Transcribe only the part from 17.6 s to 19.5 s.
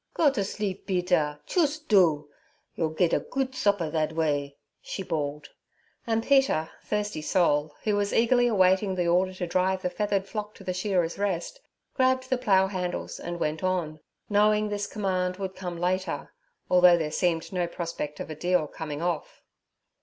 prospect of a deal coming off.